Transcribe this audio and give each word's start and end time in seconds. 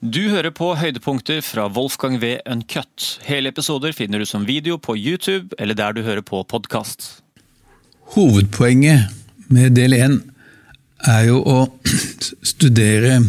Du 0.00 0.30
hører 0.32 0.48
på 0.48 0.70
høydepunkter 0.80 1.42
fra 1.44 1.66
Wolfgang 1.76 2.14
V. 2.22 2.38
Uncut. 2.48 3.18
Hele 3.26 3.50
episoder 3.52 3.92
finner 3.92 4.22
du 4.22 4.24
som 4.24 4.46
video 4.48 4.78
på 4.80 4.94
YouTube 4.96 5.52
eller 5.60 5.76
der 5.76 5.92
du 5.92 6.00
hører 6.00 6.24
på 6.24 6.40
podkast. 6.48 7.20
Hovedpoenget 8.16 9.12
med 9.52 9.76
del 9.76 9.98
én 9.98 10.16
er 11.04 11.28
jo 11.28 11.42
å 11.44 11.58
studere 12.40 13.20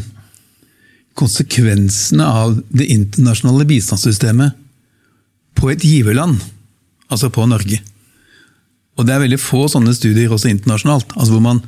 konsekvensene 1.19 2.23
av 2.23 2.55
det 2.71 2.87
internasjonale 2.95 3.67
bistandssystemet 3.67 4.55
på 5.59 5.75
et 5.75 5.83
giverland, 5.83 6.39
altså 7.11 7.27
på 7.35 7.51
Norge. 7.51 7.83
Og 8.95 9.03
det 9.03 9.17
er 9.17 9.25
veldig 9.27 9.43
få 9.43 9.65
sånne 9.67 9.91
studier 9.91 10.31
også 10.31 10.55
internasjonalt, 10.55 11.17
altså 11.19 11.35
hvor 11.35 11.49
man 11.51 11.65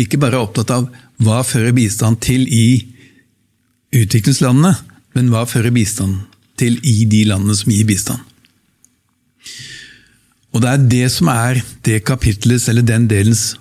ikke 0.00 0.16
bare 0.16 0.40
er 0.40 0.48
opptatt 0.48 0.72
av 0.72 0.88
hva 1.20 1.44
fører 1.44 1.76
bistand 1.76 2.24
til 2.24 2.48
i 2.48 2.94
utviklingslandene, 3.94 4.74
men 5.16 5.30
hva 5.32 5.44
fører 5.48 5.74
bistand 5.74 6.20
til 6.58 6.78
i 6.86 7.04
de 7.08 7.24
landene 7.30 7.56
som 7.56 7.72
gir 7.72 7.86
bistand. 7.88 8.20
Og 10.52 10.62
det 10.64 10.70
er 10.70 10.86
det 10.90 11.06
som 11.12 11.30
er 11.32 11.60
det 11.86 12.02
kapitlets, 12.08 12.68
eller 12.70 12.86
den 12.86 13.06
delens, 13.10 13.52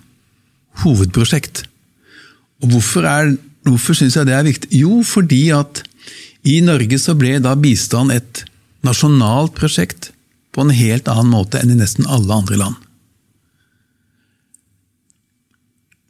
hovedprosjekt. 0.84 1.66
Og 2.63 2.72
hvorfor, 2.73 3.05
er, 3.09 3.36
hvorfor 3.67 3.98
syns 3.98 4.17
jeg 4.17 4.30
det 4.30 4.36
er 4.38 4.45
viktig? 4.48 4.70
Jo, 4.77 5.02
fordi 5.05 5.48
at 5.55 5.84
i 6.48 6.59
Norge 6.64 7.00
så 7.02 7.16
ble 7.17 7.38
da 7.44 7.55
bistand 7.59 8.14
et 8.14 8.44
nasjonalt 8.86 9.55
prosjekt 9.58 10.12
på 10.55 10.64
en 10.64 10.73
helt 10.73 11.09
annen 11.12 11.34
måte 11.34 11.59
enn 11.62 11.73
i 11.73 11.80
nesten 11.80 12.08
alle 12.09 12.34
andre 12.34 12.59
land. 12.62 12.78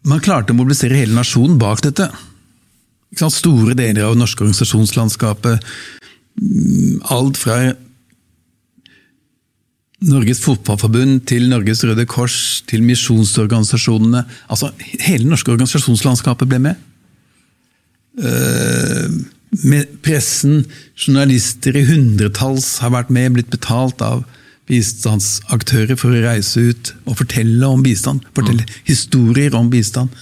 Man 0.07 0.23
klarte 0.23 0.53
å 0.53 0.59
mobilisere 0.59 0.99
hele 1.01 1.17
nasjonen 1.17 1.57
bak 1.59 1.81
dette. 1.83 2.07
Store 3.17 3.73
deler 3.77 4.05
av 4.05 4.15
det 4.15 4.21
norske 4.21 4.45
organisasjonslandskapet. 4.45 5.65
Mm, 6.37 7.01
alt 7.13 7.39
fra 7.41 7.57
Norges 10.07 10.43
Fotballforbund 10.43 11.23
til 11.29 11.47
Norges 11.49 11.81
Røde 11.87 12.05
Kors 12.05 12.61
til 12.69 12.83
misjonsorganisasjonene. 12.85 14.21
Altså, 14.51 14.69
hele 15.01 15.25
det 15.25 15.31
norske 15.31 15.51
organisasjonslandskapet 15.55 16.49
ble 16.51 16.61
med. 16.67 16.83
Eh, 18.21 19.07
med 19.65 19.97
pressen, 20.05 20.65
journalister 20.93 21.77
i 21.77 21.85
hundretalls 21.87 22.75
har 22.83 22.93
vært 22.93 23.09
med, 23.13 23.33
blitt 23.37 23.49
betalt 23.53 24.01
av 24.05 24.25
bistandsaktører 24.67 25.97
for 25.97 26.11
å 26.11 26.25
reise 26.25 26.67
ut 26.69 26.91
og 27.07 27.17
fortelle 27.21 27.65
om 27.65 27.81
bistand. 27.85 28.25
Fortelle 28.35 28.67
mm. 28.67 28.73
historier 28.89 29.55
om 29.57 29.71
bistand. 29.71 30.13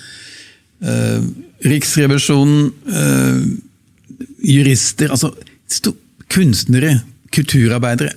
Uh, 0.85 1.23
Riksrevisjonen, 1.63 2.71
uh, 2.91 3.45
jurister, 4.43 5.13
altså 5.13 5.31
kunstnere, 6.31 6.99
kulturarbeidere, 7.35 8.11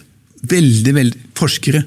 veldig, 0.50 0.94
veldig 0.94 1.22
forskere. 1.39 1.84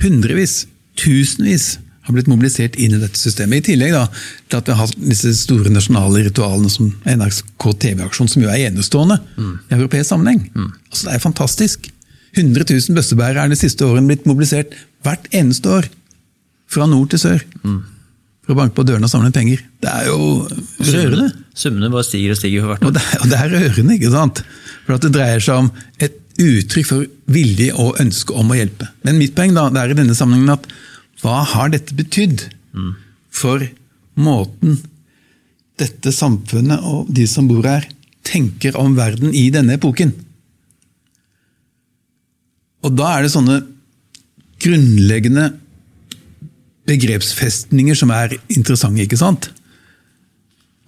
Hundrevis, 0.00 0.64
tusenvis 1.00 1.76
har 2.06 2.16
blitt 2.16 2.30
mobilisert 2.30 2.78
inn 2.80 2.96
i 2.96 3.00
dette 3.00 3.18
systemet. 3.20 3.60
I 3.60 3.74
tillegg 3.74 3.94
da, 3.94 4.06
til 4.48 4.60
at 4.60 4.70
vi 4.70 4.76
har 4.80 4.92
disse 5.04 5.34
store 5.42 5.72
nasjonale 5.72 6.24
ritualene 6.26 6.72
som 6.72 6.90
NRK 7.04 7.66
TV-aksjon, 7.84 8.30
som 8.32 8.44
jo 8.44 8.50
er 8.50 8.70
enestående 8.70 9.20
mm. 9.36 9.54
i 9.68 9.78
europeisk 9.78 10.10
sammenheng. 10.10 10.42
Mm. 10.54 10.70
Altså, 10.90 11.06
det 11.06 11.14
er 11.14 11.24
fantastisk. 11.26 11.90
100 12.38 12.66
000 12.66 12.96
bøssebærere 12.96 13.44
er 13.44 13.52
de 13.52 13.58
siste 13.58 13.86
årene 13.86 14.10
blitt 14.10 14.28
mobilisert 14.28 14.74
hvert 15.04 15.26
eneste 15.34 15.70
år. 15.80 15.90
Fra 16.70 16.86
nord 16.86 17.10
til 17.10 17.18
sør. 17.18 17.44
Mm. 17.66 17.80
For 18.50 18.56
å 18.56 18.62
banke 18.64 18.74
på 18.74 18.82
dørene 18.82 19.06
og 19.06 19.10
samle 19.12 19.28
penger. 19.30 19.60
Det 19.78 19.86
er 19.86 20.08
jo 20.08 20.16
rørende. 20.82 21.28
Summene 21.54 21.86
bare 21.92 22.02
stiger 22.02 22.32
og 22.34 22.38
stiger 22.40 22.64
for 22.64 22.72
hvert 22.72 22.82
år. 22.82 22.88
Og 22.88 22.96
det, 22.96 23.02
er, 23.06 23.20
og 23.20 23.28
det 23.30 23.36
er 23.38 23.52
rørende, 23.54 23.94
ikke 23.94 24.10
sant? 24.10 24.40
For 24.88 24.96
at 24.96 25.04
det 25.06 25.10
dreier 25.14 25.44
seg 25.44 25.60
om 25.62 25.68
et 26.02 26.16
uttrykk 26.42 26.88
for 26.88 27.04
vilje 27.30 27.76
og 27.78 28.00
ønske 28.02 28.34
om 28.34 28.50
å 28.50 28.56
hjelpe. 28.58 28.88
Men 29.06 29.20
mitt 29.22 29.36
poeng 29.36 29.54
da, 29.54 29.68
det 29.70 29.84
er 29.84 29.94
i 29.94 29.98
denne 30.00 30.16
sammenhengen 30.18 30.56
at 30.56 30.66
hva 31.22 31.44
har 31.46 31.70
dette 31.70 31.94
betydd 31.94 32.42
mm. 32.74 32.90
for 33.38 33.62
måten 34.18 34.80
dette 35.78 36.10
samfunnet 36.10 36.82
og 36.90 37.14
de 37.14 37.30
som 37.30 37.46
bor 37.46 37.70
her, 37.70 37.86
tenker 38.26 38.74
om 38.82 38.98
verden 38.98 39.30
i 39.30 39.46
denne 39.54 39.78
epoken? 39.78 40.10
Og 42.82 42.98
da 42.98 43.14
er 43.14 43.28
det 43.28 43.34
sånne 43.36 43.62
grunnleggende 44.58 45.52
begrepsfestninger 46.90 47.96
som 47.98 48.12
er 48.14 48.36
interessante, 48.50 49.06
ikke 49.06 49.20
sant? 49.20 49.50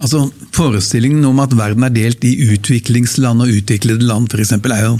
Altså, 0.02 0.26
Forestillingen 0.54 1.24
om 1.28 1.40
at 1.42 1.54
verden 1.54 1.86
er 1.86 1.94
delt 1.94 2.24
i 2.26 2.34
utviklingsland 2.52 3.44
og 3.44 3.54
utviklede 3.54 4.06
land, 4.06 4.28
for 4.32 4.42
eksempel, 4.42 4.74
er 4.74 4.88
jo 4.88 4.98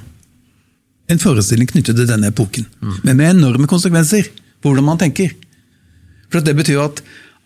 en 1.11 1.21
forestilling 1.21 1.69
knyttet 1.69 1.99
til 1.99 2.09
denne 2.09 2.31
epoken. 2.31 2.67
Mm. 2.81 2.95
Men 3.03 3.19
med 3.19 3.31
enorme 3.35 3.69
konsekvenser 3.71 4.31
på 4.63 4.71
hvordan 4.71 4.87
man 4.87 5.01
tenker. 5.01 5.35
For 6.33 6.41
Det 6.41 6.55
betyr 6.57 6.81
at 6.81 7.03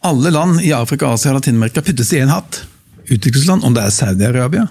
alle 0.06 0.30
land 0.30 0.60
i 0.62 0.74
Afrika, 0.76 1.08
Asia 1.10 1.32
og 1.32 1.40
Latin-Amerika 1.40 1.82
puttes 1.82 2.12
i 2.12 2.20
én 2.20 2.30
hatt. 2.30 2.62
Utviklingsland, 3.08 3.64
om 3.64 3.74
det 3.74 3.82
er 3.82 3.94
Saudi-Arabia, 3.94 4.66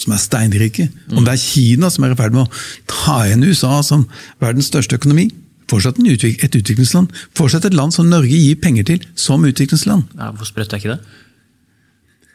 som 0.00 0.14
er 0.14 0.22
steinrike. 0.22 0.88
Om 1.12 1.26
det 1.26 1.34
er 1.34 1.42
Kina 1.42 1.90
som 1.92 2.06
er 2.06 2.14
i 2.14 2.18
ferd 2.18 2.34
med 2.34 2.46
å 2.46 2.90
ta 2.90 3.20
igjen 3.26 3.44
USA 3.44 3.82
som 3.86 4.06
verdens 4.42 4.70
største 4.72 4.98
økonomi. 4.98 5.28
Fortsatt 5.72 5.98
et 5.98 6.56
utviklingsland. 6.58 7.12
Fortsatt 7.38 7.66
et 7.68 7.76
land 7.76 7.94
som 7.94 8.08
Norge 8.10 8.36
gir 8.36 8.58
penger 8.60 8.84
til 8.90 9.04
som 9.16 9.44
utviklingsland. 9.48 10.04
Ja, 10.18 10.30
hvor 10.36 10.48
sprøtt 10.48 10.74
er 10.74 10.82
ikke 10.82 10.96
det? 10.96 11.00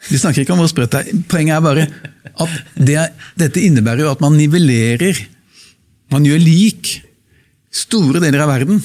Vi 0.07 0.17
snakker 0.17 0.43
ikke 0.43 0.55
om 0.55 0.61
hvor 0.63 0.71
sprøtt 0.71 0.95
det 0.95 1.01
er. 1.03 1.23
Poenget 1.29 1.57
er 1.57 1.65
bare 1.65 1.87
at 2.37 2.55
det, 2.79 2.97
dette 3.39 3.63
innebærer 3.63 4.05
jo 4.05 4.13
at 4.13 4.23
man 4.23 4.37
nivellerer. 4.39 5.19
Man 6.13 6.25
gjør 6.25 6.41
lik 6.41 6.93
store 7.73 8.21
deler 8.23 8.45
av 8.45 8.53
verden. 8.55 8.81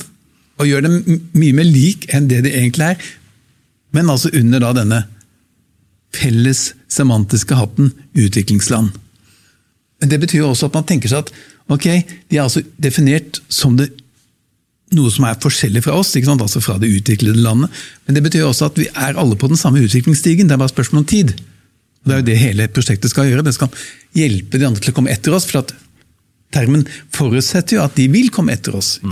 Og 0.60 0.68
gjør 0.68 0.84
dem 0.84 0.98
mye 1.38 1.56
mer 1.56 1.68
lik 1.68 2.08
enn 2.12 2.28
det 2.30 2.42
det 2.46 2.54
egentlig 2.58 2.92
er. 2.92 3.08
Men 3.96 4.10
altså 4.12 4.32
under 4.36 4.62
da 4.62 4.74
denne 4.76 5.00
felles 6.12 6.72
semantiske 6.92 7.56
hatten 7.56 7.92
utviklingsland. 8.12 8.92
Men 10.00 10.10
Det 10.10 10.20
betyr 10.20 10.42
jo 10.42 10.50
også 10.50 10.68
at 10.68 10.76
man 10.76 10.86
tenker 10.88 11.08
seg 11.08 11.24
at 11.24 11.32
ok, 11.72 11.86
de 12.28 12.36
er 12.36 12.42
altså 12.44 12.64
definert 12.76 13.40
som 13.48 13.76
det, 13.78 13.88
noe 14.96 15.12
som 15.12 15.26
er 15.28 15.38
forskjellig 15.42 15.84
fra 15.84 15.96
oss, 15.98 16.14
altså 16.16 16.60
fra 16.62 16.78
det 16.80 16.90
utviklede 16.92 17.42
landet. 17.42 17.70
Men 18.06 18.16
det 18.16 18.24
betyr 18.26 18.48
også 18.48 18.70
at 18.70 18.78
vi 18.78 18.88
er 18.88 19.18
alle 19.18 19.36
på 19.36 19.48
den 19.50 19.60
samme 19.60 19.82
utviklingsstigen, 19.84 20.48
det 20.48 20.56
er 20.56 20.62
bare 20.62 20.72
spørsmål 20.72 21.04
om 21.04 21.08
tid. 21.08 21.34
Og 22.02 22.10
Det 22.10 22.14
er 22.14 22.20
jo 22.20 22.26
det 22.26 22.38
hele 22.40 22.68
prosjektet 22.68 23.10
skal 23.12 23.30
gjøre. 23.30 23.44
Det 23.46 23.54
skal 23.54 23.70
hjelpe 24.18 24.58
de 24.58 24.66
andre 24.66 24.82
til 24.82 24.92
å 24.92 24.96
komme 24.96 25.12
etter 25.12 25.34
oss. 25.34 25.46
for 25.46 25.62
at 25.62 25.74
Termen 26.52 26.84
forutsetter 27.14 27.78
jo 27.78 27.84
at 27.86 27.96
de 27.96 28.08
vil 28.12 28.28
komme 28.28 28.52
etter 28.52 28.74
oss. 28.76 28.98
I 29.00 29.08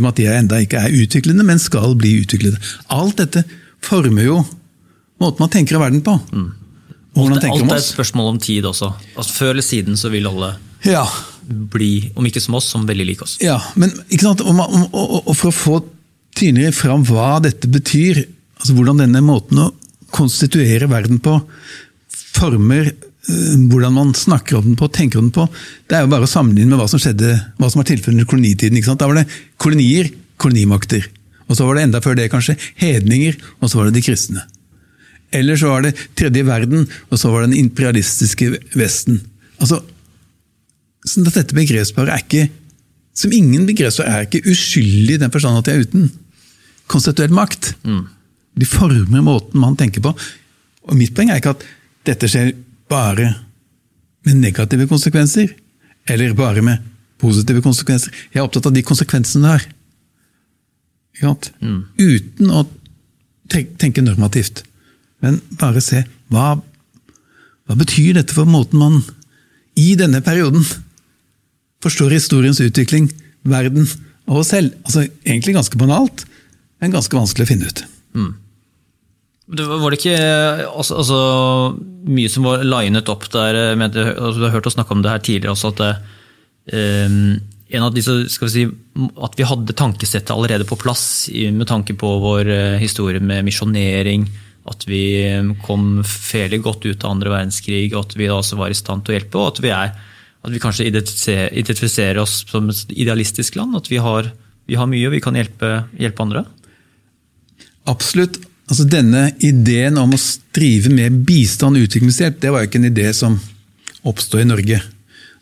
og 0.00 0.02
med 0.02 0.08
at 0.08 0.16
de 0.16 0.26
enda 0.32 0.60
ikke 0.62 0.80
er 0.80 0.94
utviklende, 1.02 1.44
men 1.44 1.60
skal 1.60 1.94
bli 2.00 2.14
utviklede. 2.22 2.56
Alt 2.88 3.20
dette 3.20 3.44
former 3.84 4.24
jo 4.24 4.38
måten 5.20 5.44
man 5.44 5.52
tenker 5.52 5.78
verden 5.78 6.00
på. 6.02 6.16
Mm. 6.32 6.48
Alt, 7.12 7.44
alt 7.44 7.66
er 7.68 7.76
et 7.76 7.84
spørsmål 7.84 8.30
om 8.32 8.38
tid 8.40 8.64
også. 8.64 8.88
Altså, 9.16 9.34
før 9.36 9.50
eller 9.52 9.66
siden 9.66 9.98
så 10.00 10.08
vil 10.08 10.30
alle 10.30 10.54
ja. 10.88 11.04
Bli, 11.46 12.12
om 12.16 12.26
ikke 12.26 12.42
som 12.42 12.56
oss, 12.58 12.70
som 12.72 12.86
veldig 12.88 13.06
like 13.08 13.26
oss. 13.26 13.36
Ja, 13.42 13.58
men 13.74 13.92
og, 13.92 14.42
og, 14.42 15.16
og, 15.20 15.32
For 15.36 15.50
å 15.50 15.56
få 15.56 15.78
tydeligere 16.36 16.74
fram 16.76 17.06
hva 17.08 17.36
dette 17.44 17.70
betyr, 17.70 18.24
altså 18.60 18.76
hvordan 18.76 19.02
denne 19.02 19.22
måten 19.24 19.60
å 19.62 19.72
konstituere 20.12 20.88
verden 20.90 21.20
på 21.24 21.38
former 22.32 22.88
eh, 22.88 23.56
hvordan 23.70 23.96
man 23.96 24.14
snakker 24.16 24.60
om 24.60 24.70
den 24.70 24.78
på, 24.80 24.88
tenker 24.92 25.20
om 25.20 25.28
den 25.28 25.36
på. 25.36 25.48
Det 25.88 25.98
er 25.98 26.06
jo 26.06 26.12
bare 26.12 26.28
å 26.28 26.30
sammenligne 26.30 26.72
med 26.72 26.82
hva 26.82 26.88
som 26.90 27.02
skjedde, 27.02 27.34
hva 27.58 27.70
som 27.72 27.82
var 27.82 27.90
tilfellet 27.90 28.18
under 28.18 28.30
kolonitiden. 28.30 28.80
Da 28.96 29.08
var 29.08 29.20
det 29.20 29.28
kolonier, 29.60 30.12
kolonimakter. 30.40 31.08
Og 31.48 31.58
så 31.58 31.68
var 31.68 31.76
det 31.76 31.86
enda 31.88 32.00
før 32.04 32.16
det 32.16 32.30
kanskje 32.32 32.56
hedninger, 32.80 33.36
og 33.60 33.68
så 33.68 33.80
var 33.80 33.88
det 33.88 33.98
de 33.98 34.04
kristne. 34.06 34.44
Eller 35.32 35.56
så 35.56 35.72
var 35.72 35.84
det 35.84 35.96
tredje 36.18 36.44
verden, 36.44 36.86
og 37.08 37.20
så 37.20 37.32
var 37.32 37.42
det 37.42 37.52
den 37.52 37.64
imperialistiske 37.64 38.50
Vesten. 38.76 39.20
Altså, 39.58 39.80
sånn 41.12 41.28
at 41.28 41.38
Dette 41.38 41.56
begrepsparet 41.56 42.12
er 42.12 42.24
ikke 42.24 42.48
som 43.16 43.32
ingen 43.32 43.66
begrepspar 43.68 44.08
er 44.08 44.26
ikke 44.26 44.46
uskyldig 44.48 45.18
i 45.18 45.20
den 45.20 45.32
forstand 45.32 45.60
at 45.60 45.68
de 45.68 45.74
er 45.74 45.84
uten 45.84 46.08
konstituert 46.90 47.34
makt. 47.34 47.74
Mm. 47.84 48.06
De 48.56 48.68
former 48.68 49.24
måten 49.24 49.60
man 49.60 49.76
tenker 49.80 50.04
på. 50.04 50.14
Og 50.88 50.96
Mitt 50.98 51.12
poeng 51.16 51.30
er 51.30 51.40
ikke 51.40 51.54
at 51.56 51.66
dette 52.08 52.28
skjer 52.30 52.54
bare 52.90 53.28
med 54.26 54.40
negative 54.40 54.86
konsekvenser, 54.90 55.52
eller 56.10 56.34
bare 56.38 56.64
med 56.64 56.82
positive 57.22 57.62
konsekvenser. 57.64 58.14
Jeg 58.32 58.40
er 58.40 58.46
opptatt 58.46 58.68
av 58.70 58.74
de 58.74 58.84
konsekvensene 58.86 59.52
der. 59.52 59.68
Mm. 61.62 61.82
Uten 62.00 62.50
å 62.50 62.64
tenke 63.52 64.02
normativt. 64.02 64.64
Men 65.22 65.38
bare 65.60 65.82
se 65.84 66.00
hva, 66.32 66.56
hva 66.58 67.76
betyr 67.78 68.16
dette 68.18 68.34
for 68.34 68.48
måten 68.48 68.80
man 68.80 68.98
i 69.78 69.92
denne 70.00 70.22
perioden 70.24 70.64
forstår 71.82 72.14
historiens 72.14 72.60
utvikling, 72.62 73.10
verden 73.42 73.88
og 74.30 74.42
oss 74.42 74.52
selv. 74.54 74.76
Altså, 74.86 75.06
Egentlig 75.26 75.56
ganske 75.56 75.80
banalt, 75.80 76.24
men 76.82 76.94
ganske 76.94 77.16
vanskelig 77.16 77.46
å 77.46 77.52
finne 77.52 77.70
ut. 77.70 77.84
Mm. 78.16 78.32
Det 79.52 79.64
var, 79.68 79.90
det 79.90 79.98
ikke 79.98 80.18
altså, 80.70 81.00
altså, 81.02 81.18
mye 82.08 82.30
som 82.32 82.46
var 82.46 82.62
linet 82.64 83.10
opp 83.12 83.26
der? 83.34 83.74
med, 83.76 83.96
altså, 83.98 84.38
du 84.38 84.46
har 84.46 84.54
hørt 84.54 84.68
oss 84.70 84.78
snakke 84.78 84.94
om 84.94 85.02
det 85.04 85.12
her 85.12 85.24
tidligere 85.24 85.56
også, 85.56 85.72
at 85.74 85.82
det, 85.82 85.90
um, 86.72 87.18
en 87.72 87.86
av 87.86 87.94
disse, 87.96 88.14
skal 88.28 88.50
vi 88.50 88.52
si, 88.52 88.62
At 89.24 89.36
vi 89.38 89.46
hadde 89.48 89.72
tankesettet 89.76 90.30
allerede 90.34 90.66
på 90.68 90.76
plass 90.76 91.30
med 91.32 91.64
tanke 91.68 91.96
på 91.96 92.10
vår 92.20 92.48
uh, 92.48 92.80
historie 92.80 93.20
med 93.20 93.46
misjonering. 93.48 94.26
At 94.68 94.84
vi 94.86 95.02
kom 95.64 96.04
fairly 96.06 96.60
godt 96.62 96.84
ut 96.86 97.02
av 97.02 97.16
andre 97.16 97.32
verdenskrig, 97.32 97.88
og 97.96 98.04
at 98.04 98.16
vi 98.20 98.28
også 98.30 98.60
var 98.60 98.70
i 98.70 98.78
stand 98.78 99.02
til 99.02 99.14
å 99.14 99.16
hjelpe. 99.16 99.40
Og 99.40 99.56
at 99.56 99.62
vi, 99.64 99.72
er, 99.74 99.96
at 100.42 100.50
vi 100.50 100.60
kanskje 100.62 100.88
identifiserer 100.88 102.18
oss 102.22 102.40
som 102.50 102.70
et 102.70 102.94
idealistisk 102.94 103.56
land. 103.58 103.76
At 103.78 103.90
vi 103.90 104.00
har, 104.02 104.32
vi 104.66 104.78
har 104.78 104.88
mye, 104.90 105.06
og 105.06 105.14
vi 105.14 105.22
kan 105.22 105.38
hjelpe, 105.38 105.84
hjelpe 105.98 106.24
andre. 106.24 106.44
Absolutt. 107.90 108.40
Altså 108.70 108.86
Denne 108.88 109.28
ideen 109.44 109.98
om 110.00 110.14
å 110.14 110.20
drive 110.54 110.90
med 110.94 111.22
bistand 111.28 111.78
og 111.78 111.86
utviklingshjelp, 111.86 112.40
det 112.42 112.50
var 112.50 112.62
jo 112.62 112.70
ikke 112.70 112.82
en 112.82 112.90
idé 112.90 113.06
som 113.14 113.38
oppstod 114.08 114.42
i 114.42 114.48
Norge. 114.48 114.80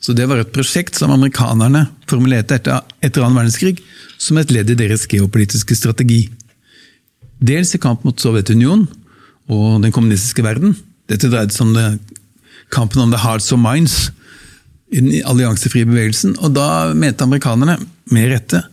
Så 0.01 0.13
Det 0.17 0.27
var 0.29 0.41
et 0.41 0.53
prosjekt 0.53 0.97
som 0.97 1.13
amerikanerne 1.13 1.87
formulerte 2.09 2.57
etter, 2.57 2.81
etter 3.05 3.25
annen 3.25 3.37
verdenskrig 3.37 3.81
som 4.21 4.39
et 4.41 4.53
ledd 4.53 4.71
i 4.73 4.77
deres 4.77 5.07
geopolitiske 5.09 5.77
strategi. 5.77 6.29
Dels 7.41 7.75
i 7.75 7.81
kamp 7.81 8.05
mot 8.05 8.21
Sovjetunionen 8.21 8.89
og 9.49 9.83
den 9.85 9.93
kommunistiske 9.93 10.45
verden. 10.45 10.75
Dette 11.09 11.29
dreide 11.29 11.53
seg 11.53 11.69
om 11.69 11.77
det, 11.77 12.17
kampen 12.73 13.05
om 13.05 13.13
the 13.13 13.21
hearts 13.21 13.53
of 13.53 13.61
minds 13.61 14.11
i 14.91 15.01
den 15.01 15.13
alliansefrie 15.29 15.89
bevegelsen. 15.89 16.37
Og 16.43 16.55
da 16.57 16.91
mente 16.99 17.27
amerikanerne, 17.27 17.79
med 18.11 18.31
rette, 18.33 18.65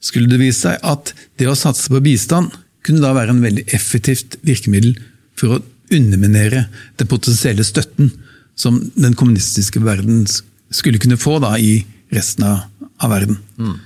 skulle 0.00 0.30
det 0.30 0.40
vise 0.40 0.62
seg 0.62 0.84
at 0.86 1.12
det 1.36 1.48
å 1.50 1.56
satse 1.58 1.90
på 1.92 2.00
bistand 2.04 2.54
kunne 2.86 3.02
da 3.02 3.10
være 3.16 3.34
en 3.34 3.42
veldig 3.42 3.66
effektivt 3.74 4.38
virkemiddel 4.46 4.94
for 5.36 5.56
å 5.56 5.62
underminere 5.92 6.66
den 6.98 7.10
potensielle 7.10 7.66
støtten 7.66 8.12
som 8.56 8.78
den 8.96 9.16
kommunistiske 9.18 9.82
verden 9.84 10.24
skulle 10.72 11.00
kunne 11.02 11.18
få 11.20 11.36
da 11.42 11.52
i 11.60 11.80
resten 12.14 12.46
av, 12.46 12.64
av 13.02 13.12
verden. 13.12 13.38
Mm. 13.60 13.76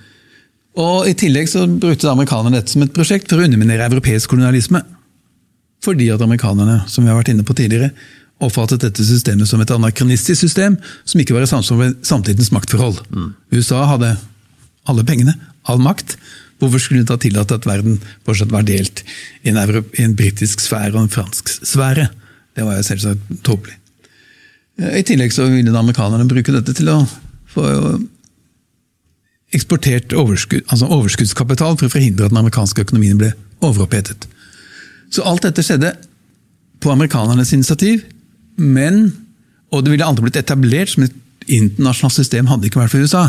Og 0.80 1.08
I 1.10 1.16
tillegg 1.18 1.50
så 1.50 1.66
brukte 1.66 2.10
amerikanerne 2.12 2.60
dette 2.60 2.72
som 2.72 2.84
et 2.84 2.94
prosjekt 2.94 3.32
for 3.32 3.40
å 3.40 3.48
underminere 3.48 3.88
europeisk 3.88 4.30
kolonialisme. 4.30 4.82
Fordi 5.84 6.10
at 6.12 6.22
amerikanerne 6.22 6.82
som 6.92 7.04
vi 7.04 7.10
har 7.10 7.18
vært 7.18 7.32
inne 7.32 7.46
på 7.46 7.56
tidligere, 7.56 7.90
oppfattet 8.40 8.82
dette 8.84 9.04
systemet 9.04 9.48
som 9.48 9.60
et 9.60 9.72
anakronistisk 9.74 10.40
system 10.46 10.78
som 11.04 11.20
ikke 11.20 11.36
var 11.36 11.44
i 11.44 11.50
samsvar 11.50 11.80
med 11.80 11.98
samtidens 12.06 12.52
maktforhold. 12.54 13.02
Mm. 13.12 13.32
USA 13.52 13.84
hadde 13.90 14.14
alle 14.88 15.04
pengene, 15.06 15.36
all 15.68 15.82
makt, 15.82 16.16
Hvorfor 16.60 16.78
skulle 16.78 17.00
hun 17.00 17.08
da 17.08 17.16
tillate 17.16 17.56
at 17.56 17.66
verden 17.66 17.96
fortsatt 18.28 18.52
var 18.52 18.66
delt 18.68 19.02
i 19.42 19.52
en, 19.52 19.56
en 19.56 20.16
britisk 20.16 20.60
sfære 20.60 20.92
og 20.92 21.06
en 21.06 21.12
fransk 21.12 21.48
sfære? 21.48 22.10
Det 22.56 22.66
var 22.66 22.76
jo 22.76 22.84
selvsagt 22.84 23.30
tåpelig. 23.46 23.76
Eh, 24.80 24.98
I 25.00 25.06
tillegg 25.08 25.32
så 25.32 25.48
ville 25.48 25.72
amerikanerne 25.72 26.28
bruke 26.28 26.52
dette 26.52 26.74
til 26.76 26.90
å 26.92 26.98
få 27.50 27.64
eksportert 29.56 30.12
overskudd, 30.14 30.66
altså 30.68 30.86
overskuddskapital 30.94 31.78
for 31.78 31.88
å 31.88 31.94
forhindre 31.96 32.28
at 32.28 32.34
den 32.34 32.42
amerikanske 32.42 32.84
økonomien 32.84 33.18
ble 33.18 33.32
overopphetet. 33.64 34.28
Så 35.10 35.24
alt 35.26 35.42
dette 35.48 35.64
skjedde 35.66 35.94
på 36.80 36.92
amerikanernes 36.92 37.50
initiativ, 37.56 38.04
men 38.56 39.04
og 39.70 39.84
det 39.84 39.92
ville 39.92 40.06
aldri 40.06 40.26
blitt 40.26 40.40
etablert 40.40 40.92
som 40.92 41.04
et 41.06 41.14
internasjonalt 41.50 42.16
system 42.16 42.48
hadde 42.50 42.68
ikke 42.68 42.80
vært 42.80 42.94
for 42.94 43.06
USA. 43.06 43.24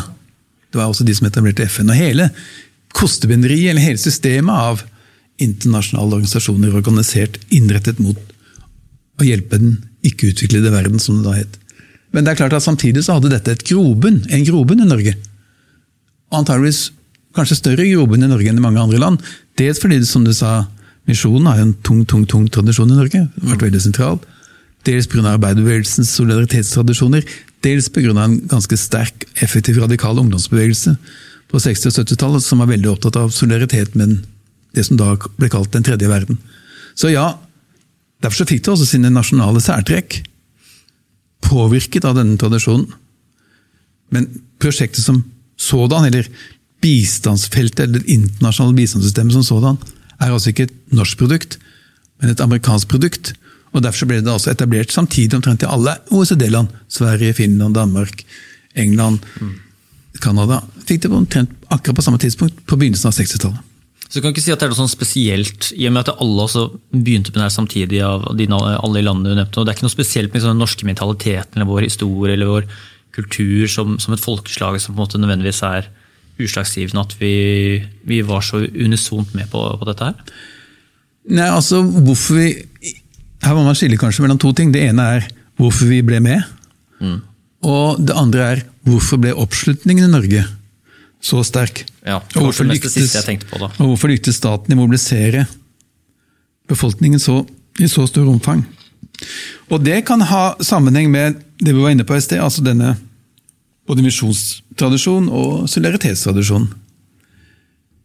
Det 0.71 0.79
var 0.79 0.89
også 0.89 1.06
de 1.06 1.13
som 1.18 1.27
etablerte 1.27 1.68
FN. 1.69 1.91
Og 1.91 2.00
hele 2.00 2.29
kostebinderiet, 2.97 3.71
eller 3.71 3.85
hele 3.85 4.01
systemet 4.01 4.51
av 4.51 4.83
internasjonale 5.41 6.18
organisasjoner 6.18 6.75
organisert, 6.77 7.38
innrettet 7.53 8.01
mot 8.01 8.19
å 9.21 9.27
hjelpe 9.27 9.59
den 9.62 9.77
ikke-utviklede 10.07 10.73
verden, 10.73 11.01
som 11.01 11.19
det 11.19 11.27
da 11.27 11.35
het. 11.38 11.59
Men 12.12 12.25
det 12.25 12.33
er 12.33 12.41
klart 12.41 12.56
at 12.57 12.65
samtidig 12.65 13.06
så 13.06 13.18
hadde 13.18 13.31
dette 13.31 13.53
et 13.53 13.65
grobunn, 13.68 14.19
en 14.29 14.47
grobunn 14.47 14.83
i 14.83 14.89
Norge. 14.89 15.15
Antageligvis 16.35 16.89
kanskje 17.38 17.59
større 17.59 17.88
grobunn 17.88 18.25
i 18.25 18.29
Norge 18.31 18.51
enn 18.51 18.59
i 18.59 18.63
mange 18.63 18.81
andre 18.81 19.00
land. 19.01 19.21
Dels 19.59 19.79
fordi, 19.79 20.01
som 20.07 20.25
du 20.25 20.33
sa, 20.35 20.65
misjonen 21.07 21.47
har 21.47 21.62
en 21.62 21.73
tung 21.85 22.03
tung, 22.09 22.25
tung 22.27 22.50
tradisjon 22.51 22.91
i 22.91 22.97
Norge. 22.97 23.27
Det 23.29 23.45
har 23.45 23.56
vært 23.56 23.69
veldig 23.69 23.83
sentral. 23.85 24.19
Dels 24.88 25.07
pga. 25.07 25.24
arbeiderbevegelsens 25.36 26.13
solidaritetstradisjoner. 26.18 27.25
Dels 27.62 27.89
pga. 27.89 28.16
en 28.24 28.39
ganske 28.48 28.78
sterk, 28.78 29.28
effektiv, 29.36 29.78
radikal 29.81 30.19
ungdomsbevegelse 30.19 30.95
på 31.51 31.60
60- 31.60 31.92
og 31.92 31.98
70-tallet 32.00 32.44
som 32.44 32.63
var 32.63 32.72
veldig 32.72 32.89
opptatt 32.94 33.19
av 33.19 33.33
solidaritet 33.36 33.95
med 34.00 34.22
det 34.75 34.86
som 34.88 34.98
da 34.98 35.13
ble 35.38 35.50
kalt 35.51 35.74
den 35.74 35.83
tredje 35.83 36.07
verden. 36.07 36.39
Så 36.95 37.12
ja, 37.12 37.36
derfor 38.24 38.42
så 38.42 38.50
fikk 38.50 38.63
det 38.66 38.74
også 38.74 38.88
sine 38.88 39.12
nasjonale 39.12 39.62
særtrekk, 39.63 40.22
påvirket 41.44 42.07
av 42.07 42.16
denne 42.16 42.39
tradisjonen. 42.39 42.88
Men 44.12 44.28
prosjektet 44.62 45.04
som 45.04 45.24
sådan, 45.60 46.07
eller 46.07 46.28
bistandsfeltet, 46.81 47.83
eller 47.83 48.00
det 48.00 48.16
internasjonale 48.16 48.78
bistandssystemet 48.80 49.36
som 49.36 49.45
sådan, 49.45 49.80
er 50.22 50.31
altså 50.31 50.51
ikke 50.51 50.69
et 50.69 50.75
norsk 50.95 51.19
produkt, 51.19 51.57
men 52.22 52.31
et 52.31 52.44
amerikansk 52.44 52.89
produkt. 52.92 53.33
Og 53.71 53.83
Derfor 53.83 54.09
ble 54.09 54.19
det 54.19 54.31
altså 54.31 54.51
etablert 54.51 54.91
samtidig 54.91 55.38
omtrent 55.38 55.63
i 55.63 55.69
alle 55.69 55.95
OECD-land. 56.12 56.71
Sverige, 56.91 57.38
Finland, 57.38 57.75
Danmark, 57.75 58.23
England. 58.75 59.23
Mm. 59.39 59.57
Canada 60.21 60.62
fikk 60.85 61.06
det 61.06 61.12
omtrent 61.15 61.51
akkurat 61.71 61.95
på 61.95 62.03
samme 62.03 62.19
tidspunkt, 62.19 62.65
på 62.68 62.77
begynnelsen 62.77 63.12
av 63.12 63.15
60-tallet. 63.15 63.68
Så 64.12 64.19
du 64.19 64.25
kan 64.25 64.33
ikke 64.33 64.44
si 64.44 64.51
at 64.51 64.59
det 64.59 64.68
er 64.68 64.73
noe 64.73 64.81
sånn 64.81 64.91
spesielt, 64.91 65.69
i 65.71 65.85
og 65.88 65.94
med 65.95 66.03
at 66.03 66.18
alle 66.19 66.44
også 66.44 66.65
begynte 66.91 67.31
med 67.31 67.45
det 67.45 67.53
samtidig 67.56 68.01
av 68.03 68.25
de, 68.35 68.47
alle 68.51 69.00
i 69.00 69.06
landet 69.07 69.31
du 69.31 69.38
nevnte. 69.38 69.56
og 69.56 69.63
Det 69.63 69.71
er 69.71 69.77
ikke 69.77 69.88
noe 69.88 69.94
spesielt 69.94 70.33
med 70.33 70.44
den 70.44 70.59
norske 70.59 70.88
mentaliteten 70.88 71.56
eller 71.56 71.69
vår 71.69 71.85
historie 71.88 72.35
eller 72.35 72.51
vår 72.51 72.68
kultur 73.15 73.71
som, 73.71 73.95
som 74.03 74.15
et 74.15 74.23
folkeslag 74.23 74.81
som 74.83 74.91
på 74.91 75.00
en 75.00 75.06
måte 75.06 75.21
nødvendigvis 75.21 75.63
er 75.68 75.88
utslagsgivende 76.41 77.06
at 77.06 77.15
vi, 77.21 77.35
vi, 78.07 78.19
var 78.27 78.44
så 78.44 78.59
unisont 78.59 79.31
med 79.38 79.47
på, 79.51 79.63
på, 79.79 79.88
dette 79.88 80.09
her? 80.09 80.35
Nei, 81.31 81.47
altså 81.47 81.79
hvorfor 81.79 82.39
vi 82.41 82.94
Her 83.42 83.58
må 83.58 83.66
man 83.66 83.78
skille 83.78 84.00
kanskje 84.00 84.26
mellom 84.26 84.40
to 84.42 84.52
ting. 84.58 84.74
Det 84.74 84.84
ene 84.90 85.06
er 85.18 85.28
hvorfor 85.60 85.90
vi 85.90 86.02
ble 86.06 86.22
med. 86.24 86.44
Mm. 87.02 87.20
Og 87.68 88.02
det 88.02 88.18
andre 88.18 88.50
er 88.56 88.64
hvorfor 88.88 89.22
ble 89.22 89.34
oppslutningen 89.38 90.08
i 90.08 90.12
Norge 90.12 90.44
så 91.22 91.44
sterk? 91.46 91.84
Ja, 92.06 92.20
det 92.34 92.82
siste 92.90 93.20
jeg 93.20 93.28
tenkte 93.28 93.50
på 93.52 93.62
da. 93.62 93.70
Og 93.78 93.94
hvorfor 93.94 94.10
lyktes 94.10 94.40
staten 94.42 94.74
i 94.74 94.78
mobilisere 94.78 95.46
befolkningen 96.70 97.22
så, 97.22 97.42
i 97.78 97.90
så 97.92 98.08
stor 98.10 98.30
omfang? 98.30 98.64
Og 99.70 99.82
det 99.86 100.02
kan 100.08 100.24
ha 100.26 100.56
sammenheng 100.66 101.12
med 101.14 101.42
det 101.62 101.76
vi 101.76 101.82
var 101.82 101.94
inne 101.94 102.06
på 102.08 102.18
i 102.18 102.24
sted, 102.24 102.42
altså 102.42 102.64
denne 102.66 102.95
både 103.90 104.06
misjonstradisjon 104.06 105.28
og 105.30 105.68
solidaritetstradisjon. 105.69 106.69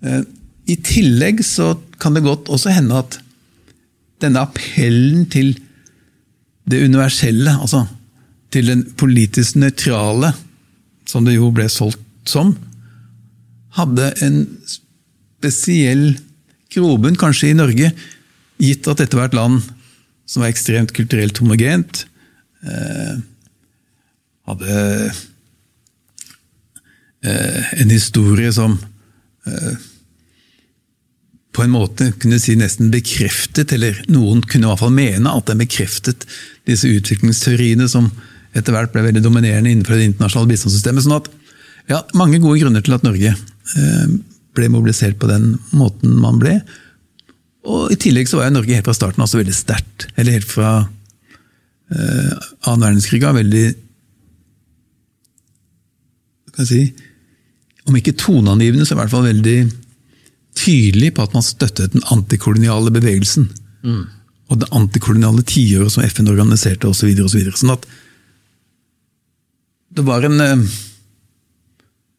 Eh, 0.04 0.22
I 0.68 0.76
tillegg 0.84 1.40
så 1.46 1.74
kan 2.02 2.16
det 2.16 2.24
godt 2.26 2.50
også 2.52 2.74
hende 2.74 3.00
at 3.00 3.18
denne 4.22 4.42
appellen 4.42 5.26
til 5.32 5.54
det 6.66 6.82
universelle, 6.84 7.52
altså 7.52 7.84
til 8.54 8.70
den 8.70 8.84
politisk 8.98 9.58
nøytrale, 9.60 10.32
som 11.06 11.26
det 11.26 11.36
jo 11.36 11.50
ble 11.54 11.68
solgt 11.70 12.02
som, 12.26 12.54
hadde 13.76 14.10
en 14.24 14.40
spesiell 14.66 16.16
grobunn, 16.72 17.18
kanskje 17.18 17.52
i 17.52 17.58
Norge, 17.58 17.92
gitt 18.62 18.88
at 18.88 19.02
dette 19.02 19.18
var 19.18 19.28
et 19.28 19.36
land 19.36 19.60
som 20.26 20.42
var 20.42 20.50
ekstremt 20.50 20.94
kulturelt 20.96 21.38
homogent. 21.38 22.06
Eh, 22.66 23.18
hadde 24.48 24.78
eh, 27.22 27.74
en 27.82 27.92
historie 27.92 28.50
som 28.54 28.78
eh, 29.46 29.76
på 31.56 31.64
en 31.64 31.72
måte 31.72 32.10
kunne 32.20 32.38
si 32.42 32.54
nesten 32.58 32.90
bekreftet, 32.92 33.72
eller 33.72 33.96
noen 34.12 34.42
kunne 34.44 34.66
i 34.66 34.70
hvert 34.70 34.82
fall 34.82 34.92
mene 34.92 35.32
at 35.32 35.48
den 35.48 35.62
bekreftet 35.62 36.26
disse 36.68 36.90
utviklingsteoriene 36.90 37.88
som 37.88 38.10
etter 38.56 38.74
hvert 38.74 38.92
ble 38.92 39.06
veldig 39.06 39.22
dominerende 39.24 39.72
innenfor 39.72 39.96
det 39.96 40.10
internasjonale 40.10 40.50
bistandssystemet. 40.52 41.06
sånn 41.06 41.16
at 41.16 41.30
ja, 41.86 42.02
Mange 42.18 42.40
gode 42.42 42.60
grunner 42.60 42.84
til 42.84 42.96
at 42.96 43.06
Norge 43.06 43.32
eh, 43.32 44.12
ble 44.56 44.68
mobilisert 44.72 45.16
på 45.20 45.30
den 45.30 45.54
måten 45.76 46.16
man 46.20 46.40
ble. 46.42 46.58
Og 47.66 47.92
I 47.94 47.98
tillegg 48.00 48.28
så 48.28 48.40
var 48.40 48.52
Norge 48.52 48.76
helt 48.76 48.86
fra 48.86 48.96
starten 48.96 49.24
også 49.24 49.40
veldig 49.40 49.56
sterkt. 49.56 50.08
Eller 50.16 50.38
helt 50.38 50.50
fra 50.50 50.70
eh, 50.82 52.46
annen 52.66 52.84
verdenskrig 52.84 53.22
av 53.26 53.38
veldig 53.38 53.66
kan 56.56 56.64
jeg 56.64 56.70
si, 56.70 57.10
Om 57.86 57.96
ikke 58.00 58.16
toneangivende, 58.18 58.86
så 58.88 58.96
i 58.96 58.98
hvert 58.98 59.12
fall 59.12 59.28
veldig 59.28 59.58
tydelig 60.56 61.12
på 61.16 61.24
at 61.26 61.34
man 61.36 61.44
støttet 61.44 61.94
den 61.94 62.04
antikoloniale 62.12 62.92
bevegelsen. 62.94 63.50
Mm. 63.86 64.04
Og 64.50 64.60
det 64.62 64.72
antikoloniale 64.74 65.44
tiåret 65.46 65.92
som 65.92 66.04
FN 66.06 66.30
organiserte 66.32 66.88
osv. 66.88 67.00
Så 67.00 67.10
videre, 67.10 67.26
og 67.28 67.32
så 67.32 67.40
videre. 67.40 67.58
sånn 67.60 67.74
at 67.76 67.86
det 69.96 70.04
var 70.04 70.26
en, 70.28 70.40
eh, 70.40 70.66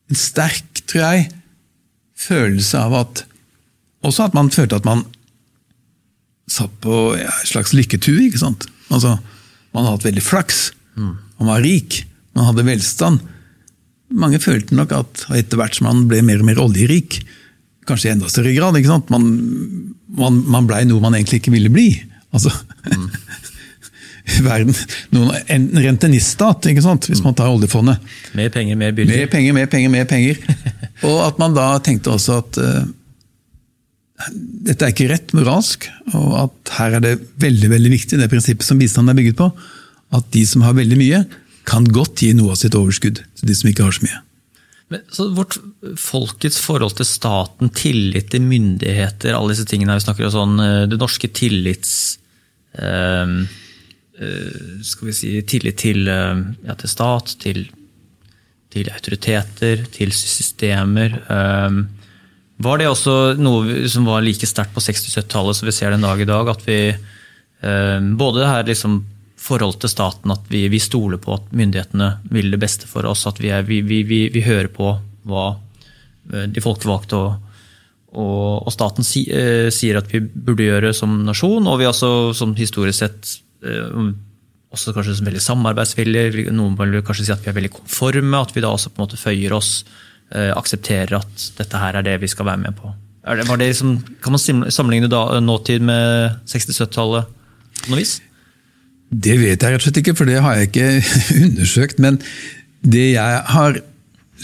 en 0.09 0.17
sterk, 0.17 0.81
tror 0.89 1.03
jeg, 1.03 1.31
følelse 2.17 2.79
av 2.79 2.93
at 3.05 3.23
Også 4.05 4.27
at 4.27 4.35
man 4.37 4.51
følte 4.53 4.77
at 4.77 4.85
man 4.85 5.01
satt 6.47 6.71
på 6.85 7.17
ja, 7.17 7.31
en 7.31 7.47
slags 7.49 7.73
lykketue. 7.73 8.27
ikke 8.27 8.39
sant? 8.39 8.67
Altså, 8.93 9.17
Man 9.73 9.83
hadde 9.83 9.97
hatt 9.97 10.05
veldig 10.05 10.23
flaks. 10.23 10.59
Man 10.95 11.49
var 11.49 11.61
rik. 11.65 12.05
Man 12.37 12.45
hadde 12.45 12.63
velstand. 12.63 13.19
Mange 14.13 14.39
følte 14.39 14.77
nok 14.77 14.93
at 14.95 15.25
etter 15.35 15.59
hvert 15.59 15.75
som 15.75 15.89
man 15.89 16.05
ble 16.07 16.21
mer 16.23 16.39
og 16.39 16.47
mer 16.47 16.61
oljerik, 16.61 17.19
kanskje 17.87 18.09
i 18.09 18.13
enda 18.15 18.29
større 18.31 18.53
grad, 18.55 18.77
ikke 18.79 18.91
sant? 18.91 19.11
man, 19.13 19.25
man, 20.19 20.41
man 20.47 20.69
blei 20.69 20.83
noe 20.89 21.03
man 21.03 21.17
egentlig 21.17 21.41
ikke 21.41 21.53
ville 21.55 21.71
bli. 21.73 21.89
Altså, 22.35 22.51
mm. 22.87 23.07
verden, 24.47 24.75
noen, 25.15 25.33
En 25.53 25.69
renteniststat, 25.85 26.69
ikke 26.71 26.83
sant? 26.85 27.09
hvis 27.09 27.23
man 27.25 27.37
tar 27.37 27.53
oljefondet. 27.53 28.03
Mer 28.37 28.51
penger, 28.53 28.79
mer 28.79 28.93
byrder. 28.95 29.23
Mer 29.23 29.31
penger, 29.31 29.57
mer 29.57 29.71
penger, 29.71 29.93
mer 29.93 30.07
penger. 30.09 30.43
Og 31.07 31.21
at 31.25 31.41
man 31.41 31.55
da 31.55 31.71
tenkte 31.83 32.13
også 32.15 32.41
at 32.41 32.61
uh, 32.61 32.85
dette 34.67 34.83
er 34.83 34.93
ikke 34.93 35.09
rett 35.11 35.33
moralsk, 35.37 35.85
og 36.17 36.31
at 36.41 36.71
her 36.79 36.95
er 36.97 37.03
det 37.03 37.11
veldig 37.37 37.69
veldig 37.69 37.91
viktig, 37.93 38.17
det 38.17 38.29
prinsippet 38.31 38.65
som 38.65 38.79
bistanden 38.81 39.13
er 39.13 39.19
bygget 39.19 39.37
på, 39.37 39.51
at 40.17 40.31
de 40.33 40.41
som 40.49 40.63
har 40.65 40.73
veldig 40.77 40.97
mye, 40.97 41.19
kan 41.67 41.85
godt 41.85 42.23
gi 42.23 42.31
noe 42.33 42.55
av 42.55 42.57
sitt 42.57 42.75
overskudd 42.79 43.21
til 43.21 43.49
de 43.49 43.57
som 43.57 43.69
ikke 43.69 43.85
har 43.85 43.93
så 43.93 44.07
mye. 44.07 44.21
Men, 44.87 45.03
så 45.11 45.27
vårt 45.35 45.57
Folkets 45.99 46.59
forhold 46.63 46.95
til 46.97 47.07
staten, 47.07 47.71
tillit 47.75 48.29
til 48.31 48.43
myndigheter, 48.47 49.35
alle 49.35 49.51
disse 49.51 49.67
tingene 49.67 49.97
vi 49.97 50.05
snakker 50.05 50.27
om 50.29 50.35
sånn, 50.35 50.59
eh, 50.63 50.83
Det 50.91 50.99
norske 51.01 51.31
tillits... 51.33 52.19
Uh, 52.77 53.47
skal 54.85 55.07
vi 55.07 55.13
si 55.13 55.29
tillit 55.45 55.77
til, 55.77 56.07
uh, 56.09 56.37
ja, 56.65 56.73
til 56.77 56.89
stat, 56.89 57.31
til, 57.41 57.59
til, 58.73 58.89
autoriteter, 58.89 59.83
til 59.93 60.13
systemer. 60.13 61.19
var 62.57 62.81
det 62.81 62.87
også 62.89 63.13
noe 63.37 63.85
som 63.89 64.05
var 64.09 64.25
like 64.25 64.49
sterkt 64.49 64.73
på 64.73 64.81
60-70-tallet 64.81 65.57
som 65.57 65.69
vi 65.69 65.75
ser 65.77 65.93
den 65.93 66.05
dag 66.05 66.21
i 66.21 66.29
dag? 66.29 66.49
At 66.49 66.65
vi 66.65 66.79
både 68.17 68.41
det 68.41 68.49
her 68.49 68.67
liksom 68.69 68.99
forhold 69.37 69.79
til 69.81 69.91
staten 69.91 70.33
at 70.33 70.47
vi, 70.51 70.65
vi, 70.71 70.79
stoler 70.81 71.19
på 71.21 71.35
at 71.37 71.51
myndighetene 71.55 72.09
vil 72.33 72.49
det 72.51 72.61
beste 72.61 72.89
for 72.89 73.05
oss. 73.09 73.25
At 73.29 73.41
vi, 73.41 73.51
er, 73.53 73.65
vi, 73.67 73.81
vi 73.83 74.45
hører 74.45 74.69
på 74.73 74.95
hva 75.27 75.47
eh, 76.33 76.47
de 76.49 76.63
folkevalgte 76.63 77.19
og, 77.19 77.47
og, 78.17 78.67
og 78.67 78.71
staten 78.73 79.05
si, 79.05 79.25
eh, 79.31 79.67
sier 79.73 79.99
at 79.99 80.09
vi 80.13 80.23
burde 80.23 80.65
gjøre 80.65 80.93
som 80.95 81.19
nasjon. 81.27 81.67
Og 81.69 81.81
vi 81.81 81.89
også 81.89 82.33
som 82.37 82.55
historisk 82.57 83.03
sett 83.03 83.37
eh, 83.65 84.11
også 84.73 84.93
kanskje 84.95 85.17
veldig 85.25 85.43
samarbeidsvillige. 85.43 86.51
Noen 86.55 86.77
vil 86.79 87.01
kanskje 87.05 87.27
si 87.27 87.35
at 87.35 87.43
vi 87.45 87.51
er 87.51 87.57
veldig 87.57 87.73
konforme. 87.77 88.41
At 88.41 88.55
vi 88.55 88.63
da 88.65 88.73
også 88.73 88.93
på 88.93 89.01
en 89.01 89.07
måte 89.07 89.19
føyer 89.21 89.55
oss, 89.57 89.81
eh, 90.31 90.51
aksepterer 90.55 91.19
at 91.21 91.49
dette 91.59 91.83
her 91.83 91.99
er 91.99 92.07
det 92.07 92.17
vi 92.23 92.31
skal 92.31 92.49
være 92.49 92.63
med 92.65 92.79
på. 92.79 92.93
Det, 93.27 93.43
det 93.43 93.67
liksom, 93.73 93.97
kan 94.23 94.33
man 94.33 94.71
sammenligne 94.71 95.09
da, 95.11 95.39
nåtid 95.43 95.83
med 95.83 96.37
60-70-tallet 96.47 97.27
på 97.83 97.91
noe 97.91 97.99
vis? 97.99 98.21
Det 99.07 99.37
vet 99.39 99.63
jeg 99.63 99.71
rett 99.71 99.79
og 99.79 99.85
slett 99.85 100.01
ikke, 100.01 100.15
for 100.17 100.27
det 100.29 100.41
har 100.43 100.57
jeg 100.57 100.69
ikke 100.69 100.87
undersøkt. 101.47 102.01
Men 102.03 102.19
det 102.83 103.11
jeg 103.13 103.41
har 103.53 103.81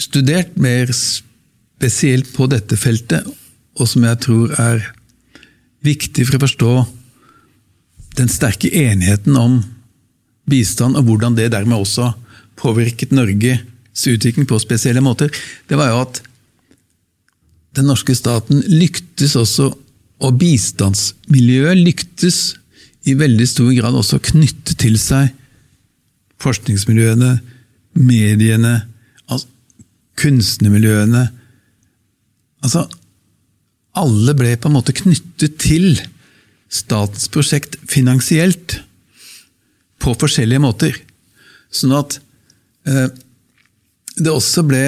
studert 0.00 0.56
mer 0.60 0.90
spesielt 0.96 2.32
på 2.34 2.48
dette 2.50 2.78
feltet, 2.80 3.26
og 3.74 3.90
som 3.90 4.06
jeg 4.06 4.20
tror 4.24 4.54
er 4.60 4.84
viktig 5.84 6.26
for 6.26 6.38
å 6.38 6.44
forstå 6.46 6.74
den 8.18 8.30
sterke 8.30 8.70
enigheten 8.70 9.36
om 9.36 9.58
bistand, 10.50 10.96
og 10.96 11.08
hvordan 11.08 11.36
det 11.36 11.50
dermed 11.52 11.82
også 11.82 12.12
påvirket 12.60 13.12
Norges 13.14 14.06
utvikling 14.10 14.46
på 14.48 14.60
spesielle 14.62 15.02
måter, 15.04 15.32
det 15.68 15.78
var 15.78 15.90
jo 15.90 16.02
at 16.04 16.22
den 17.74 17.88
norske 17.90 18.14
staten 18.14 18.62
lyktes 18.70 19.34
også, 19.38 19.72
og 20.24 20.36
bistandsmiljøet 20.38 21.80
lyktes 21.80 22.38
i 23.04 23.14
veldig 23.18 23.46
stor 23.48 23.70
grad 23.76 23.96
også 23.98 24.20
knytte 24.30 24.76
til 24.80 24.96
seg 25.00 25.32
forskningsmiljøene, 26.42 27.36
mediene, 27.94 28.74
altså 29.28 29.48
kunstnermiljøene 30.20 31.28
Altså, 32.64 32.86
alle 34.00 34.32
ble 34.32 34.54
på 34.56 34.70
en 34.70 34.76
måte 34.78 34.94
knyttet 34.96 35.58
til 35.60 35.98
statens 36.72 37.28
prosjekt 37.28 37.76
finansielt 37.90 38.78
på 40.00 40.14
forskjellige 40.16 40.62
måter. 40.64 40.96
Sånn 41.68 41.92
at 41.92 42.16
eh, 42.88 43.10
det 44.16 44.32
også 44.32 44.64
ble 44.64 44.80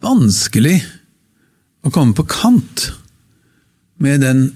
vanskelig 0.00 0.78
å 1.84 1.92
komme 1.92 2.14
på 2.16 2.28
kant 2.30 2.86
med 4.00 4.22
den 4.24 4.46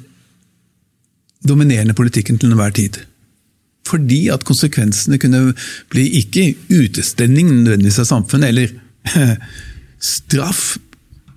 dominerende 1.49 1.97
politikken 1.97 2.39
til 2.41 2.53
enhver 2.53 2.75
tid. 2.75 2.99
Fordi 3.85 4.29
at 4.33 4.47
konsekvensene 4.49 5.19
kunne 5.21 5.53
bli 5.93 6.07
ikke 6.21 6.55
utestengning 6.73 7.51
nødvendigvis 7.53 8.01
av 8.01 8.09
samfunnet, 8.09 8.49
eller 8.49 9.37
straff 10.15 10.79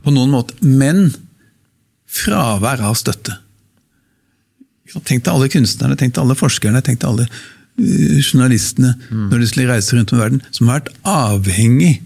på 0.04 0.14
noen 0.16 0.32
måte, 0.32 0.56
men 0.64 1.10
fravær 2.08 2.82
av 2.88 2.96
støtte. 3.00 3.36
Tenk 5.04 5.26
til 5.26 5.34
alle 5.34 5.52
kunstnerne, 5.52 5.98
tenk 6.00 6.16
til 6.16 6.24
alle 6.24 6.38
forskerne, 6.40 6.82
tenk 6.86 7.02
til 7.02 7.12
alle 7.12 7.28
uh, 7.28 8.20
journalistene 8.24 8.94
mm. 8.96 9.28
når 9.28 9.44
de 9.44 9.50
skulle 9.52 9.74
reise 9.74 9.98
rundt 9.98 10.14
om 10.14 10.20
i 10.20 10.24
verden, 10.24 10.44
som 10.56 10.72
har 10.72 10.80
vært 10.80 10.94
avhengig 11.12 11.98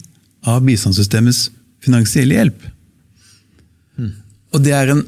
av 0.50 0.64
bistandssystemets 0.66 1.52
finansielle 1.86 2.40
hjelp. 2.40 2.66
Mm. 4.02 4.16
Og 4.56 4.66
det 4.66 4.74
er 4.78 4.96
en 4.96 5.06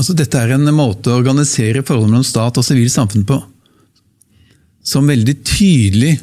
Altså, 0.00 0.14
dette 0.16 0.40
er 0.40 0.54
en 0.54 0.70
måte 0.72 1.12
å 1.12 1.18
organisere 1.20 1.84
forholdet 1.84 2.14
mellom 2.14 2.24
stat 2.24 2.56
og 2.56 2.64
sivilt 2.64 2.94
samfunn 2.94 3.26
på 3.28 3.36
som 4.90 5.08
veldig 5.08 5.34
tydelig 5.44 6.14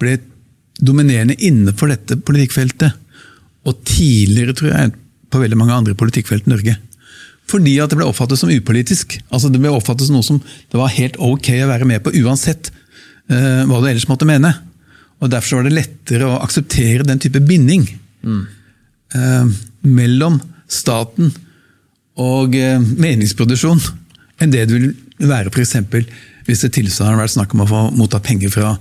ble 0.00 0.18
dominerende 0.82 1.38
innenfor 1.40 1.92
dette 1.92 2.18
politikkfeltet. 2.20 2.98
Og 3.64 3.78
tidligere, 3.86 4.54
tror 4.58 4.72
jeg, 4.72 4.92
på 5.32 5.40
veldig 5.40 5.58
mange 5.58 5.76
andre 5.78 5.94
politikkfelt 5.96 6.48
i 6.48 6.52
Norge. 6.52 6.74
Fordi 7.48 7.76
at 7.82 7.92
det 7.92 7.98
ble 7.98 8.08
oppfattet 8.08 8.40
som 8.40 8.50
upolitisk. 8.52 9.16
Altså 9.30 9.50
Det 9.52 9.60
ble 9.62 9.72
oppfattet 9.72 10.08
som 10.08 10.18
noe 10.18 10.26
som 10.26 10.40
det 10.42 10.78
var 10.78 10.92
helt 10.92 11.16
ok 11.16 11.48
å 11.62 11.70
være 11.70 11.88
med 11.88 12.02
på, 12.04 12.12
uansett 12.22 12.72
uh, 13.32 13.62
hva 13.68 13.80
du 13.80 13.88
ellers 13.88 14.08
måtte 14.10 14.28
mene. 14.28 14.52
Og 15.22 15.30
Derfor 15.32 15.60
var 15.60 15.68
det 15.68 15.76
lettere 15.78 16.28
å 16.28 16.40
akseptere 16.42 17.06
den 17.06 17.22
type 17.22 17.40
binding 17.46 17.86
mm. 18.26 18.42
uh, 19.16 19.46
mellom 19.86 20.40
staten 20.68 21.32
og 21.32 21.48
eh, 22.18 22.80
meningsproduksjon 22.80 23.80
enn 24.42 24.52
det 24.52 24.66
det 24.68 24.78
vil 24.78 24.94
være 25.30 25.52
f.eks. 25.52 25.76
hvis 26.46 26.64
det 26.64 26.72
tilsvarende 26.76 27.20
har 27.20 27.24
vært 27.24 27.36
snakk 27.36 27.54
om 27.54 27.64
å 27.64 27.70
få 27.70 27.82
motta 27.96 28.20
penger 28.20 28.52
fra 28.52 28.74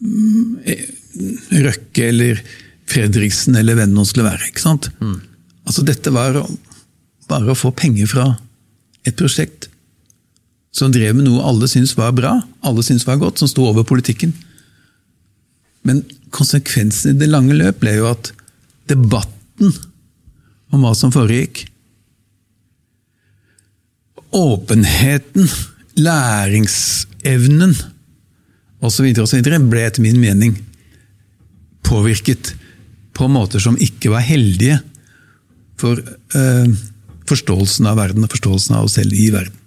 mm, 0.00 0.60
Røkke 1.50 2.06
eller 2.06 2.40
Fredriksen 2.90 3.58
eller 3.58 3.76
hvem 3.78 3.92
det 3.94 4.06
skulle 4.08 4.30
være. 4.30 4.48
ikke 4.48 4.62
sant? 4.62 4.88
Mm. 5.00 5.18
Altså 5.66 5.84
Dette 5.86 6.12
var 6.14 6.38
bare 7.30 7.52
å 7.52 7.58
få 7.58 7.70
penger 7.76 8.08
fra 8.10 8.26
et 9.06 9.16
prosjekt 9.18 9.68
som 10.74 10.92
drev 10.94 11.16
med 11.18 11.26
noe 11.26 11.44
alle 11.46 11.68
syntes 11.70 11.96
var 11.98 12.14
bra, 12.14 12.36
alle 12.66 12.82
syntes 12.86 13.06
var 13.06 13.18
godt, 13.20 13.40
som 13.40 13.50
sto 13.50 13.66
over 13.66 13.86
politikken. 13.86 14.32
Men 15.86 16.04
konsekvensen 16.34 17.14
i 17.14 17.20
det 17.20 17.30
lange 17.30 17.56
løp 17.58 17.80
ble 17.82 17.96
jo 17.98 18.08
at 18.10 18.30
debatten 18.90 19.74
om 20.70 20.84
hva 20.84 20.94
som 20.96 21.12
foregikk. 21.14 21.64
Åpenheten, 24.30 25.48
læringsevnen 25.98 27.74
osv. 28.80 29.10
ble 29.12 29.82
etter 29.84 30.04
min 30.04 30.20
mening 30.22 30.54
påvirket 31.86 32.54
på 33.16 33.28
måter 33.28 33.62
som 33.62 33.78
ikke 33.80 34.12
var 34.14 34.24
heldige 34.24 34.78
for 35.80 35.98
øh, 35.98 36.68
forståelsen 37.28 37.88
av 37.90 37.98
verden 37.98 38.24
og 38.24 38.32
forståelsen 38.32 38.78
av 38.78 38.86
oss 38.86 38.96
selv 39.00 39.16
i 39.16 39.30
verden. 39.34 39.59